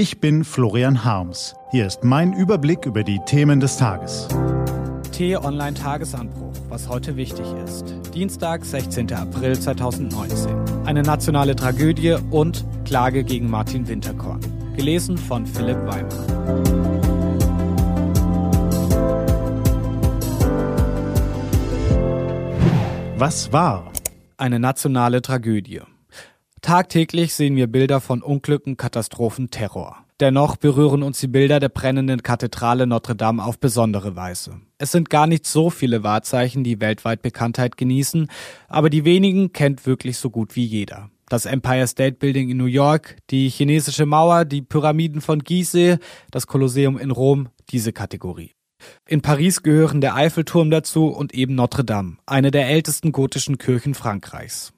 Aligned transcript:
Ich 0.00 0.18
bin 0.18 0.44
Florian 0.44 1.04
Harms. 1.04 1.54
Hier 1.72 1.86
ist 1.86 2.04
mein 2.04 2.32
Überblick 2.32 2.86
über 2.86 3.04
die 3.04 3.20
Themen 3.26 3.60
des 3.60 3.76
Tages. 3.76 4.28
T-Online 5.12 5.74
Tagesanbruch, 5.74 6.54
was 6.70 6.88
heute 6.88 7.16
wichtig 7.16 7.44
ist. 7.66 7.84
Dienstag, 8.14 8.64
16. 8.64 9.12
April 9.12 9.60
2019. 9.60 10.86
Eine 10.86 11.02
nationale 11.02 11.54
Tragödie 11.54 12.16
und 12.30 12.64
Klage 12.86 13.24
gegen 13.24 13.50
Martin 13.50 13.88
Winterkorn. 13.88 14.40
Gelesen 14.74 15.18
von 15.18 15.44
Philipp 15.44 15.76
Weimer. 15.86 16.08
Was 23.18 23.52
war? 23.52 23.92
Eine 24.38 24.58
nationale 24.58 25.20
Tragödie. 25.20 25.82
Tagtäglich 26.62 27.34
sehen 27.34 27.56
wir 27.56 27.68
Bilder 27.68 28.00
von 28.00 28.22
Unglücken, 28.22 28.76
Katastrophen, 28.76 29.50
Terror. 29.50 30.04
Dennoch 30.20 30.56
berühren 30.56 31.02
uns 31.02 31.18
die 31.18 31.28
Bilder 31.28 31.58
der 31.58 31.70
brennenden 31.70 32.22
Kathedrale 32.22 32.86
Notre 32.86 33.16
Dame 33.16 33.42
auf 33.42 33.58
besondere 33.58 34.14
Weise. 34.16 34.60
Es 34.76 34.92
sind 34.92 35.08
gar 35.08 35.26
nicht 35.26 35.46
so 35.46 35.70
viele 35.70 36.02
Wahrzeichen, 36.02 36.62
die 36.62 36.80
weltweit 36.80 37.22
Bekanntheit 37.22 37.78
genießen, 37.78 38.28
aber 38.68 38.90
die 38.90 39.06
wenigen 39.06 39.54
kennt 39.54 39.86
wirklich 39.86 40.18
so 40.18 40.28
gut 40.28 40.54
wie 40.56 40.64
jeder. 40.64 41.08
Das 41.30 41.46
Empire 41.46 41.86
State 41.86 42.16
Building 42.16 42.50
in 42.50 42.58
New 42.58 42.66
York, 42.66 43.16
die 43.30 43.48
chinesische 43.48 44.04
Mauer, 44.04 44.44
die 44.44 44.60
Pyramiden 44.60 45.22
von 45.22 45.38
Gizeh, 45.38 45.96
das 46.30 46.46
Kolosseum 46.46 46.98
in 46.98 47.10
Rom, 47.10 47.48
diese 47.70 47.94
Kategorie. 47.94 48.52
In 49.08 49.22
Paris 49.22 49.62
gehören 49.62 50.02
der 50.02 50.14
Eiffelturm 50.14 50.70
dazu 50.70 51.06
und 51.06 51.32
eben 51.32 51.54
Notre 51.54 51.84
Dame, 51.84 52.18
eine 52.26 52.50
der 52.50 52.68
ältesten 52.68 53.12
gotischen 53.12 53.56
Kirchen 53.56 53.94
Frankreichs. 53.94 54.74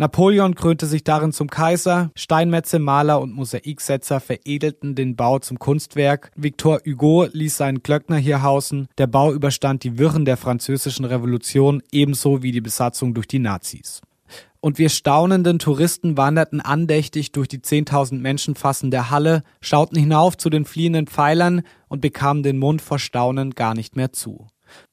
Napoleon 0.00 0.54
krönte 0.54 0.86
sich 0.86 1.02
darin 1.02 1.32
zum 1.32 1.50
Kaiser, 1.50 2.12
Steinmetze, 2.14 2.78
Maler 2.78 3.20
und 3.20 3.34
Mosaiksetzer 3.34 4.20
veredelten 4.20 4.94
den 4.94 5.16
Bau 5.16 5.40
zum 5.40 5.58
Kunstwerk, 5.58 6.30
Victor 6.36 6.78
Hugo 6.86 7.26
ließ 7.32 7.56
seinen 7.56 7.82
Glöckner 7.82 8.16
hier 8.16 8.44
hausen, 8.44 8.86
der 8.96 9.08
Bau 9.08 9.32
überstand 9.32 9.82
die 9.82 9.98
Wirren 9.98 10.24
der 10.24 10.36
französischen 10.36 11.04
Revolution 11.04 11.82
ebenso 11.90 12.44
wie 12.44 12.52
die 12.52 12.60
Besatzung 12.60 13.12
durch 13.12 13.26
die 13.26 13.40
Nazis. 13.40 14.00
Und 14.60 14.78
wir 14.78 14.88
staunenden 14.88 15.58
Touristen 15.58 16.16
wanderten 16.16 16.60
andächtig 16.60 17.32
durch 17.32 17.48
die 17.48 17.58
10.000 17.58 18.20
Menschen 18.20 18.54
fassende 18.54 19.10
Halle, 19.10 19.42
schauten 19.60 19.98
hinauf 19.98 20.36
zu 20.36 20.48
den 20.48 20.64
fliehenden 20.64 21.08
Pfeilern 21.08 21.62
und 21.88 22.02
bekamen 22.02 22.44
den 22.44 22.58
Mund 22.58 22.82
vor 22.82 23.00
Staunen 23.00 23.56
gar 23.56 23.74
nicht 23.74 23.96
mehr 23.96 24.12
zu. 24.12 24.46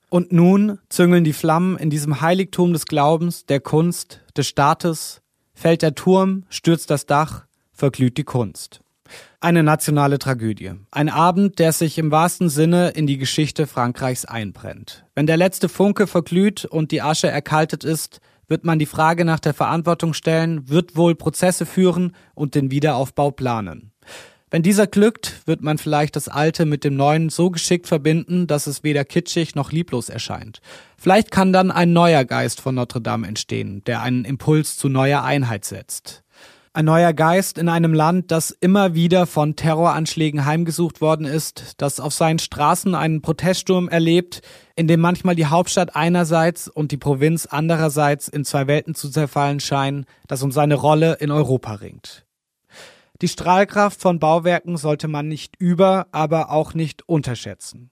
Und 0.09 0.31
nun 0.31 0.79
züngeln 0.89 1.23
die 1.23 1.33
Flammen 1.33 1.77
in 1.77 1.91
diesem 1.91 2.21
Heiligtum 2.21 2.73
des 2.73 2.85
Glaubens, 2.85 3.45
der 3.45 3.59
Kunst, 3.59 4.21
des 4.37 4.47
Staates, 4.47 5.21
fällt 5.53 5.81
der 5.81 5.95
Turm, 5.95 6.43
stürzt 6.49 6.89
das 6.89 7.05
Dach, 7.05 7.45
verglüht 7.71 8.17
die 8.17 8.23
Kunst. 8.23 8.81
Eine 9.39 9.63
nationale 9.63 10.17
Tragödie. 10.17 10.71
Ein 10.91 11.09
Abend, 11.09 11.59
der 11.59 11.71
sich 11.71 11.97
im 11.97 12.11
wahrsten 12.11 12.49
Sinne 12.49 12.89
in 12.89 13.05
die 13.05 13.17
Geschichte 13.17 13.67
Frankreichs 13.67 14.25
einbrennt. 14.25 15.05
Wenn 15.13 15.27
der 15.27 15.37
letzte 15.37 15.69
Funke 15.69 16.07
verglüht 16.07 16.65
und 16.65 16.91
die 16.91 17.01
Asche 17.01 17.27
erkaltet 17.27 17.83
ist, 17.83 18.19
wird 18.47 18.63
man 18.63 18.79
die 18.79 18.85
Frage 18.85 19.25
nach 19.25 19.39
der 19.39 19.53
Verantwortung 19.53 20.13
stellen, 20.13 20.69
wird 20.69 20.95
wohl 20.95 21.15
Prozesse 21.15 21.65
führen 21.65 22.15
und 22.33 22.55
den 22.55 22.71
Wiederaufbau 22.71 23.31
planen. 23.31 23.91
Wenn 24.55 24.63
dieser 24.63 24.87
glückt, 24.87 25.41
wird 25.45 25.63
man 25.63 25.77
vielleicht 25.77 26.15
das 26.15 26.29
Alte 26.29 26.65
mit 26.65 26.85
dem 26.85 26.95
Neuen 26.95 27.27
so 27.29 27.49
geschickt 27.49 27.87
verbinden, 27.87 28.47
dass 28.47 28.67
es 28.67 28.85
weder 28.85 29.03
kitschig 29.03 29.53
noch 29.53 29.73
lieblos 29.73 30.07
erscheint. 30.07 30.61
Vielleicht 30.97 31.29
kann 31.29 31.51
dann 31.51 31.71
ein 31.71 31.91
neuer 31.91 32.23
Geist 32.23 32.61
von 32.61 32.73
Notre 32.73 33.01
Dame 33.01 33.27
entstehen, 33.27 33.83
der 33.83 34.01
einen 34.01 34.23
Impuls 34.23 34.77
zu 34.77 34.87
neuer 34.87 35.25
Einheit 35.25 35.65
setzt. 35.65 36.23
Ein 36.71 36.85
neuer 36.85 37.11
Geist 37.11 37.57
in 37.57 37.67
einem 37.67 37.93
Land, 37.93 38.31
das 38.31 38.51
immer 38.51 38.93
wieder 38.93 39.25
von 39.25 39.57
Terroranschlägen 39.57 40.45
heimgesucht 40.45 41.01
worden 41.01 41.25
ist, 41.25 41.73
das 41.75 41.99
auf 41.99 42.13
seinen 42.13 42.39
Straßen 42.39 42.95
einen 42.95 43.21
Proteststurm 43.21 43.89
erlebt, 43.89 44.41
in 44.77 44.87
dem 44.87 45.01
manchmal 45.01 45.35
die 45.35 45.47
Hauptstadt 45.47 45.97
einerseits 45.97 46.69
und 46.69 46.93
die 46.93 46.97
Provinz 46.97 47.45
andererseits 47.45 48.29
in 48.29 48.45
zwei 48.45 48.67
Welten 48.67 48.95
zu 48.95 49.09
zerfallen 49.09 49.59
scheinen, 49.59 50.05
das 50.29 50.43
um 50.43 50.53
seine 50.53 50.75
Rolle 50.75 51.17
in 51.19 51.29
Europa 51.29 51.73
ringt. 51.73 52.24
Die 53.21 53.27
Strahlkraft 53.27 54.01
von 54.01 54.19
Bauwerken 54.19 54.77
sollte 54.77 55.07
man 55.07 55.27
nicht 55.27 55.55
über, 55.57 56.07
aber 56.11 56.51
auch 56.51 56.73
nicht 56.73 57.07
unterschätzen. 57.07 57.91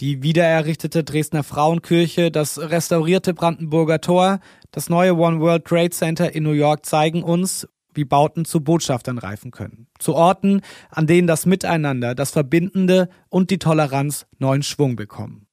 Die 0.00 0.22
wiedererrichtete 0.22 1.04
Dresdner 1.04 1.42
Frauenkirche, 1.42 2.30
das 2.30 2.58
restaurierte 2.58 3.34
Brandenburger 3.34 4.00
Tor, 4.00 4.40
das 4.70 4.88
neue 4.88 5.16
One 5.16 5.40
World 5.40 5.64
Trade 5.64 5.90
Center 5.90 6.34
in 6.34 6.44
New 6.44 6.52
York 6.52 6.86
zeigen 6.86 7.22
uns, 7.22 7.66
wie 7.94 8.04
Bauten 8.04 8.44
zu 8.44 8.60
Botschaftern 8.60 9.18
reifen 9.18 9.50
können. 9.50 9.88
Zu 9.98 10.14
Orten, 10.14 10.60
an 10.90 11.06
denen 11.06 11.26
das 11.26 11.46
Miteinander, 11.46 12.14
das 12.14 12.30
Verbindende 12.30 13.08
und 13.28 13.50
die 13.50 13.58
Toleranz 13.58 14.26
neuen 14.38 14.62
Schwung 14.62 14.94
bekommen. 14.94 15.46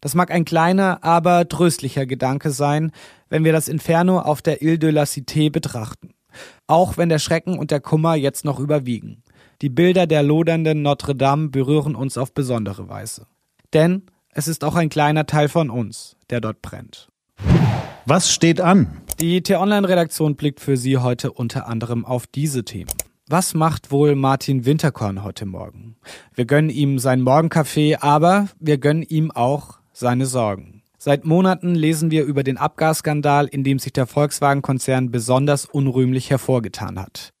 Das 0.00 0.14
mag 0.14 0.30
ein 0.30 0.44
kleiner, 0.44 1.04
aber 1.04 1.48
tröstlicher 1.48 2.06
Gedanke 2.06 2.50
sein, 2.50 2.90
wenn 3.28 3.44
wir 3.44 3.52
das 3.52 3.68
Inferno 3.68 4.20
auf 4.20 4.40
der 4.42 4.62
Ile 4.62 4.78
de 4.78 4.90
la 4.90 5.02
Cité 5.02 5.50
betrachten. 5.50 6.14
Auch 6.66 6.96
wenn 6.96 7.08
der 7.08 7.18
Schrecken 7.18 7.58
und 7.58 7.70
der 7.70 7.80
Kummer 7.80 8.14
jetzt 8.14 8.44
noch 8.44 8.58
überwiegen. 8.58 9.22
Die 9.60 9.68
Bilder 9.68 10.06
der 10.06 10.22
lodernden 10.22 10.82
Notre 10.82 11.14
Dame 11.14 11.48
berühren 11.48 11.94
uns 11.94 12.18
auf 12.18 12.34
besondere 12.34 12.88
Weise. 12.88 13.26
Denn 13.72 14.02
es 14.30 14.48
ist 14.48 14.64
auch 14.64 14.74
ein 14.74 14.88
kleiner 14.88 15.26
Teil 15.26 15.48
von 15.48 15.70
uns, 15.70 16.16
der 16.30 16.40
dort 16.40 16.62
brennt. 16.62 17.08
Was 18.06 18.32
steht 18.32 18.60
an? 18.60 19.02
Die 19.20 19.42
T-Online-Redaktion 19.42 20.34
blickt 20.34 20.58
für 20.58 20.76
Sie 20.76 20.98
heute 20.98 21.32
unter 21.32 21.68
anderem 21.68 22.04
auf 22.04 22.26
diese 22.26 22.64
Themen. 22.64 22.90
Was 23.28 23.54
macht 23.54 23.92
wohl 23.92 24.16
Martin 24.16 24.66
Winterkorn 24.66 25.22
heute 25.22 25.46
Morgen? 25.46 25.96
Wir 26.34 26.44
gönnen 26.44 26.70
ihm 26.70 26.98
sein 26.98 27.20
Morgenkaffee, 27.20 27.96
aber 27.96 28.48
wir 28.58 28.78
gönnen 28.78 29.02
ihm 29.02 29.30
auch 29.30 29.78
seine 29.92 30.26
Sorgen. 30.26 30.81
Seit 31.04 31.24
Monaten 31.24 31.74
lesen 31.74 32.12
wir 32.12 32.22
über 32.22 32.44
den 32.44 32.56
Abgasskandal, 32.56 33.48
in 33.48 33.64
dem 33.64 33.80
sich 33.80 33.92
der 33.92 34.06
Volkswagen-Konzern 34.06 35.10
besonders 35.10 35.64
unrühmlich 35.64 36.30
hervorgetan 36.30 36.96
hat. 36.96 37.32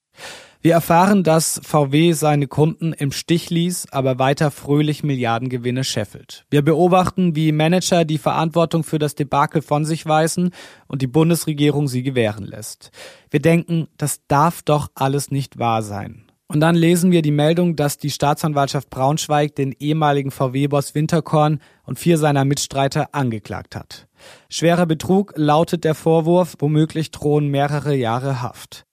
Wir 0.62 0.72
erfahren, 0.72 1.22
dass 1.22 1.60
VW 1.62 2.10
seine 2.10 2.48
Kunden 2.48 2.92
im 2.92 3.12
Stich 3.12 3.50
ließ, 3.50 3.86
aber 3.92 4.18
weiter 4.18 4.50
fröhlich 4.50 5.04
Milliardengewinne 5.04 5.84
scheffelt. 5.84 6.44
Wir 6.50 6.62
beobachten, 6.62 7.36
wie 7.36 7.52
Manager 7.52 8.04
die 8.04 8.18
Verantwortung 8.18 8.82
für 8.82 8.98
das 8.98 9.14
Debakel 9.14 9.62
von 9.62 9.84
sich 9.84 10.06
weisen 10.06 10.50
und 10.88 11.00
die 11.00 11.06
Bundesregierung 11.06 11.86
sie 11.86 12.02
gewähren 12.02 12.44
lässt. 12.44 12.90
Wir 13.30 13.38
denken, 13.38 13.86
das 13.96 14.26
darf 14.26 14.62
doch 14.62 14.90
alles 14.96 15.30
nicht 15.30 15.60
wahr 15.60 15.82
sein. 15.82 16.31
Und 16.52 16.60
dann 16.60 16.74
lesen 16.74 17.10
wir 17.12 17.22
die 17.22 17.30
Meldung, 17.30 17.76
dass 17.76 17.96
die 17.96 18.10
Staatsanwaltschaft 18.10 18.90
Braunschweig 18.90 19.54
den 19.54 19.72
ehemaligen 19.72 20.30
VW-Boss 20.30 20.94
Winterkorn 20.94 21.60
und 21.84 21.98
vier 21.98 22.18
seiner 22.18 22.44
Mitstreiter 22.44 23.14
angeklagt 23.14 23.74
hat. 23.74 24.06
Schwerer 24.50 24.84
Betrug 24.84 25.32
lautet 25.34 25.82
der 25.82 25.94
Vorwurf, 25.94 26.56
womöglich 26.58 27.10
drohen 27.10 27.48
mehrere 27.48 27.94
Jahre 27.94 28.42
Haft. 28.42 28.84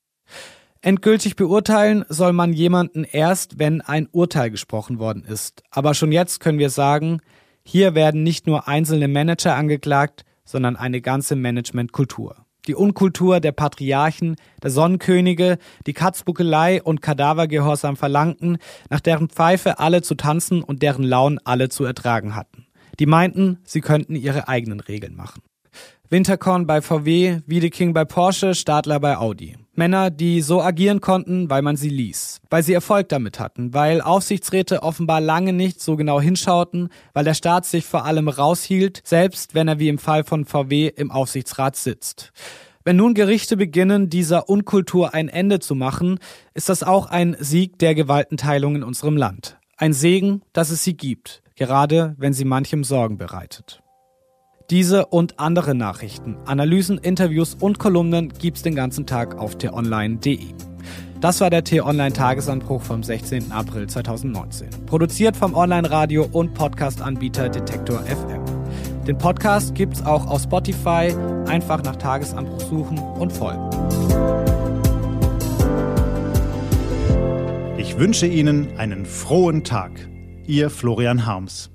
Endgültig 0.80 1.36
beurteilen 1.36 2.06
soll 2.08 2.32
man 2.32 2.54
jemanden 2.54 3.04
erst, 3.04 3.60
wenn 3.60 3.82
ein 3.82 4.08
Urteil 4.10 4.52
gesprochen 4.52 4.98
worden 4.98 5.26
ist. 5.26 5.62
Aber 5.70 5.94
schon 5.94 6.14
jetzt 6.14 6.40
können 6.40 6.60
wir 6.60 6.70
sagen, 6.70 7.20
hier 7.66 7.94
werden 7.94 8.24
nicht 8.24 8.48
nur 8.48 8.70
einzelne 8.70 9.10
Manager 9.10 9.56
angeklagt, 9.56 10.24
sondern 10.46 10.78
eine 10.78 11.02
ganze 11.02 11.36
Managementkultur. 11.36 12.38
Die 12.70 12.76
Unkultur 12.76 13.40
der 13.40 13.52
Patriarchen, 13.52 14.36
der 14.62 14.70
Sonnenkönige, 14.70 15.58
die 15.88 15.94
Katzbuckelei 15.94 16.84
und 16.84 17.02
Kadavergehorsam 17.02 17.98
verlangten, 17.98 18.60
nach 18.92 19.00
deren 19.00 19.28
Pfeife 19.28 19.80
alle 19.80 20.04
zu 20.04 20.14
tanzen 20.14 20.62
und 20.62 20.84
deren 20.84 21.02
Launen 21.02 21.40
alle 21.44 21.70
zu 21.70 21.84
ertragen 21.84 22.36
hatten. 22.36 22.68
Die 23.00 23.08
meinten, 23.08 23.58
sie 23.64 23.82
könnten 23.82 24.16
ihre 24.16 24.48
eigenen 24.48 24.82
Regeln 24.82 25.16
machen. 25.16 25.42
Winterkorn 26.12 26.66
bei 26.66 26.82
VW, 26.82 27.40
Wiedeking 27.46 27.94
bei 27.94 28.04
Porsche, 28.04 28.56
Stadler 28.56 29.00
bei 29.00 29.18
Audi. 29.18 29.58
Männer, 29.76 30.10
die 30.10 30.42
so 30.42 30.60
agieren 30.60 31.02
konnten, 31.02 31.52
weil 31.52 31.62
man 31.62 31.76
sie 31.76 31.90
ließ, 31.90 32.42
weil 32.50 32.64
sie 32.64 32.74
Erfolg 32.74 33.10
damit 33.10 33.40
hatten, 33.40 33.76
weil 33.76 34.02
Aufsichtsräte 34.02 34.82
offenbar 34.82 35.22
lange 35.22 35.54
nicht 35.54 35.80
so 35.80 35.96
genau 35.96 36.20
hinschauten, 36.20 36.90
weil 37.14 37.26
der 37.26 37.36
Staat 37.36 37.68
sich 37.68 37.86
vor 37.86 38.06
allem 38.06 38.28
raushielt, 38.28 39.02
selbst 39.06 39.54
wenn 39.54 39.68
er 39.68 39.78
wie 39.78 39.88
im 39.88 40.00
Fall 40.00 40.24
von 40.24 40.46
VW 40.46 40.88
im 40.88 41.12
Aufsichtsrat 41.12 41.76
sitzt. 41.76 42.32
Wenn 42.86 42.96
nun 42.96 43.14
Gerichte 43.14 43.58
beginnen, 43.58 44.10
dieser 44.10 44.48
Unkultur 44.48 45.14
ein 45.14 45.28
Ende 45.28 45.60
zu 45.60 45.76
machen, 45.76 46.20
ist 46.54 46.70
das 46.70 46.82
auch 46.82 47.08
ein 47.08 47.36
Sieg 47.40 47.78
der 47.80 47.94
Gewaltenteilung 47.94 48.78
in 48.78 48.84
unserem 48.84 49.18
Land. 49.18 49.58
Ein 49.76 49.92
Segen, 49.92 50.42
dass 50.54 50.70
es 50.70 50.84
sie 50.84 50.96
gibt, 50.96 51.44
gerade 51.56 52.16
wenn 52.18 52.34
sie 52.34 52.46
manchem 52.46 52.86
Sorgen 52.86 53.18
bereitet. 53.18 53.82
Diese 54.70 55.08
und 55.08 55.40
andere 55.40 55.76
Nachrichten, 55.76 56.38
Analysen, 56.46 56.98
Interviews 57.00 57.56
und 57.56 57.80
Kolumnen 57.80 58.30
gibt's 58.30 58.62
den 58.62 58.76
ganzen 58.76 59.06
Tag 59.06 59.38
auf 59.38 59.58
t-online.de. 59.58 60.54
Das 61.20 61.42
war 61.42 61.50
der 61.50 61.66
T-Online-Tagesanbruch 61.66 62.82
vom 62.82 63.04
16. 63.04 63.52
April 63.52 63.88
2019. 63.88 64.70
Produziert 64.86 65.36
vom 65.36 65.54
Online-Radio- 65.54 66.30
und 66.32 66.54
Podcast-Anbieter 66.54 67.50
Detektor 67.50 68.00
FM. 68.04 68.39
Den 69.10 69.18
Podcast 69.18 69.74
gibt's 69.74 70.06
auch 70.06 70.28
auf 70.28 70.44
Spotify. 70.44 71.12
Einfach 71.48 71.82
nach 71.82 71.96
Tagesanbruch 71.96 72.60
suchen 72.60 73.00
und 73.00 73.34
folgen. 73.34 73.68
Ich 77.80 77.98
wünsche 77.98 78.28
Ihnen 78.28 78.78
einen 78.78 79.08
frohen 79.08 79.64
Tag. 79.64 79.94
Ihr 80.46 80.70
Florian 80.70 81.26
Harms. 81.26 81.72